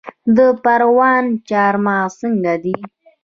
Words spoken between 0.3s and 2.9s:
د پروان چارمغز څنګه دي؟